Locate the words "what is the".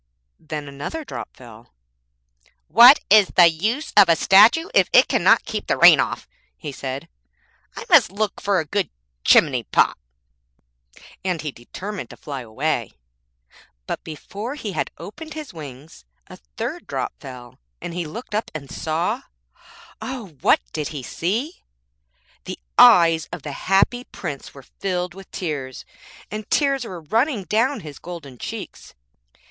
2.67-3.45